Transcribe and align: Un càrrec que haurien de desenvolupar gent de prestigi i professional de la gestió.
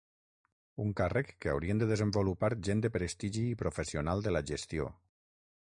Un 0.83 0.93
càrrec 1.01 1.29
que 1.45 1.51
haurien 1.51 1.83
de 1.83 1.89
desenvolupar 1.91 2.49
gent 2.69 2.83
de 2.87 2.93
prestigi 2.97 3.45
i 3.53 3.61
professional 3.63 4.29
de 4.29 4.35
la 4.37 4.45
gestió. 4.55 4.91